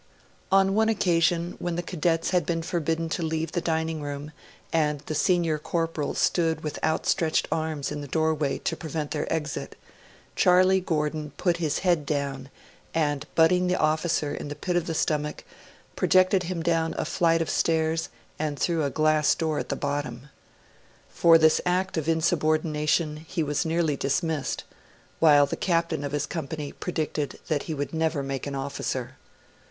[0.51, 4.31] On one occasion, when the cadets had been forbidden to leave the dining room
[4.73, 9.75] and the senior corporal stood with outstretched arms in the doorway to prevent their exit,
[10.35, 12.49] Charlie Gordon put his head down,
[12.95, 15.43] and, butting the officer in the pit of the stomach,
[15.95, 18.09] projected him down a flight of stairs
[18.39, 20.29] and through a glass door at the bottom.
[21.09, 24.63] For this act of insubordination he was nearly dismissed
[25.19, 29.17] while the captain of his company predicted that he would never make an officer.